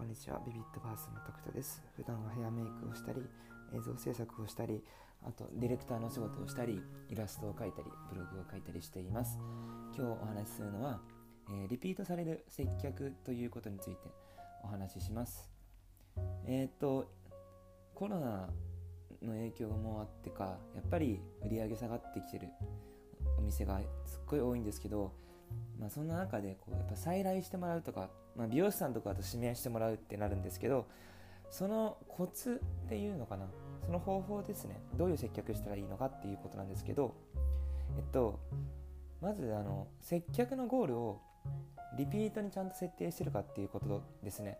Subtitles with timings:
[0.00, 0.40] こんにちは。
[0.46, 1.84] ビビットバースのタクトです。
[1.94, 3.20] 普段はヘアメイクをしたり
[3.76, 4.82] 映像制作をしたり
[5.22, 6.80] あとディレクターの仕事をしたり
[7.10, 9.38] イラストを描いたりブログを書いたりしています。
[9.94, 11.02] 今日お話しするのは、
[11.50, 13.98] えー、リピートされる接客ということについて
[14.64, 15.50] お話しします。
[16.46, 17.12] えー、っと
[17.94, 18.48] コロナ
[19.20, 22.48] の影響もあってかやっぱり売り上げ下がってきてる
[23.38, 25.12] お店がすっごい多いんですけど
[25.78, 30.86] まあ、そんな中でこうやっぱ再来してもらうとか、まあ、美容師さんとかと指名してもらうってなるんですけど
[31.50, 33.46] そのコツっていうのかな？
[33.86, 34.78] その方法ですね。
[34.96, 37.14] どういう接客したらいいのかっていうことなんですけど
[37.96, 38.38] えっと
[39.20, 41.20] まずあの接客のゴールを
[41.96, 44.58] リピートにちゃんと設定してるかっていうことですね。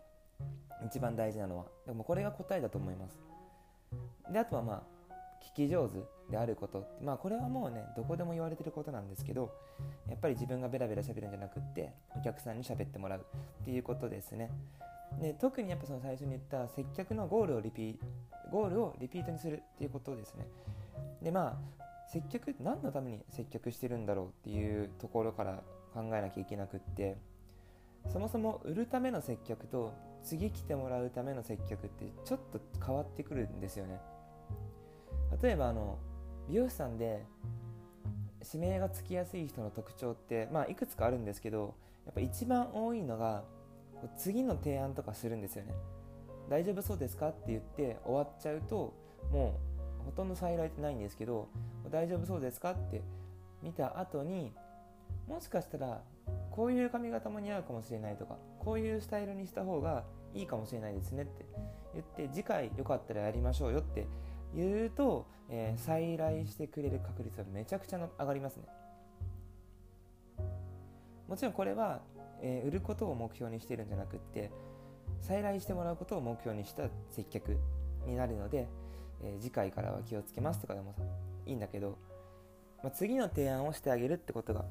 [0.85, 1.65] 一番大事なのは。
[1.85, 3.19] でもこれが答えだと思います。
[4.31, 4.83] であとはまあ
[5.41, 6.87] 聞き上手であること。
[7.01, 9.51] まあこれはもうねどこでも言われてることなんですけど
[10.07, 13.25] やっぱり自分がベラベラ喋るんじゃなくってお客さんに喋ってもらう
[13.61, 14.51] っていうことですね。
[15.19, 17.99] で特にやっぱその最初に言った接客のゴールをリピ
[18.51, 20.47] ゴールをリピートにするっていうことですね。
[21.21, 27.17] でまあ接客何のために接客してるんだろうっていうところから考えなきゃいけなくって
[28.07, 33.99] そもそも売るための接客と次来てもらうための接客ってちょっと変わってくるんですよね。
[35.41, 35.97] 例えばあの
[36.49, 37.25] 美容師さんで
[38.53, 43.43] 指名がつきやすい人の特徴って、まあ、いくつかあるんですけどやっぱ一番多いのが
[44.17, 45.73] 次の提案とかするんですよね。
[46.49, 48.93] 大丈夫そうですかって言って終わっちゃうと
[49.31, 49.59] も
[50.01, 51.47] うほとんど再来ってないんですけど
[51.89, 53.01] 大丈夫そうですかって
[53.61, 54.51] 見た後に
[55.27, 56.01] もしかしたら
[56.49, 61.45] こういう髪型も似合うかもしれないとかこういうスタイルにした方がいいかもしれないですねって
[61.93, 64.07] 言って次回よかったらやりましょうよって
[64.55, 68.63] 言うと、えー、再来してくれる確率はめちゃくちゃ上がりますね。
[71.27, 72.01] もちろんこれは、
[72.41, 74.51] えー、売ることを目標にしてるんじゃなくって
[75.21, 77.57] 再来してもらうことを目標にした接客
[78.05, 78.67] になるので、
[79.23, 80.93] えー、次回からは気をつけますとかでも
[81.45, 81.97] いいんだけど、
[82.83, 84.65] まあ、次の提案をしてあげるってことが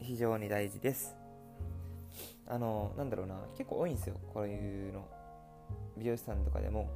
[0.00, 1.16] 非常に大事です。
[2.46, 5.08] あのなんだろうな結構多いんですよこういうの。
[5.96, 6.88] 美容師さんとかでも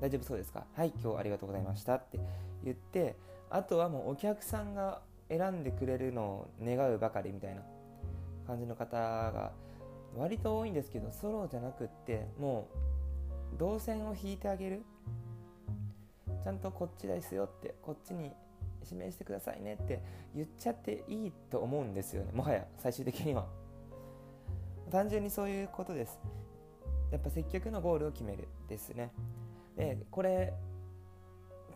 [0.00, 0.64] 大丈夫そうですか？
[0.74, 2.20] はい今日ありがとうございましたって
[2.64, 3.16] 言って
[3.50, 7.62] あとはもうお客さんが選んでくれるのを願うばかりみたいな
[8.46, 9.52] 感じの方が
[10.16, 12.68] 割と多いんですけどソロじゃなくっても
[13.54, 14.82] う動線を引いてあげる。
[16.44, 18.32] ちゃんとこっちですよってこっちに
[18.84, 20.00] 指名してくださいねって
[20.34, 22.30] 言っちゃっていいと思うんですよね。
[22.32, 23.46] もはや最終的には。
[24.90, 26.18] 単純にそういうことです。
[27.10, 29.10] やっぱ接客のゴールを決めるですね。
[29.78, 30.52] でこれ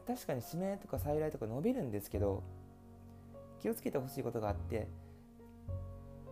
[0.07, 2.43] 確かに指名とか再来とか伸びるんですけど
[3.61, 4.89] 気をつけてほしいことがあって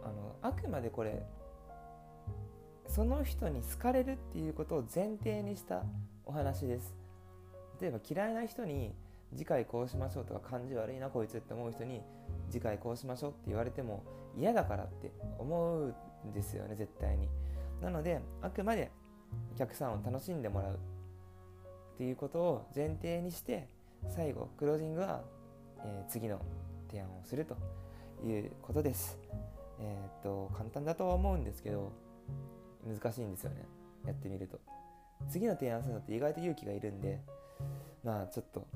[0.03, 1.23] あのあくまでこれ
[2.89, 5.85] その人に好かれるっていうことを前提にした
[6.27, 6.93] お話です。
[7.81, 8.93] 例えば嫌いな人に
[9.33, 12.03] 次回こうしましょうとか感じ悪いなこいつって思う人に
[12.51, 14.03] 次回こうしましょうって言われても
[14.37, 15.95] 嫌だからって思う
[16.27, 17.29] んですよね絶対に。
[17.81, 18.91] なのであくまで
[19.55, 20.79] お客さんを楽しんでもらう
[22.00, 23.69] っていうことを前提にして
[24.09, 25.21] 最後クロージングは、
[25.84, 26.41] えー、次の
[26.88, 27.59] 提案をすると
[28.27, 29.19] いうことです。
[29.78, 31.93] えー、っと簡単だとは思うんですけど
[32.87, 33.66] 難しいんですよね
[34.06, 34.59] やってみると。
[35.28, 37.21] 次の提案するのって意外と勇気がいるんで
[38.03, 38.66] まあちょっと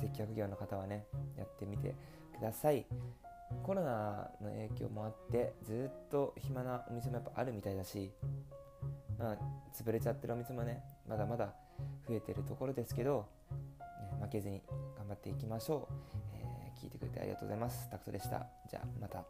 [0.00, 1.06] 接客業の方はね
[1.38, 1.94] やってみて
[2.36, 2.84] ください。
[3.62, 8.10] コロナの影響もあってずっと暇なお店もやっぱあるみたいだし
[9.18, 9.36] まあ
[9.74, 11.54] 潰れちゃってるお店もねまだまだ
[12.08, 13.26] 増えてるところですけど、
[14.20, 14.62] 負けずに
[14.96, 15.94] 頑張っていきましょう、
[16.34, 17.88] えー、聞いてくれてありがとうございます。
[17.90, 18.46] タクトでした。
[18.70, 19.24] じゃあまた。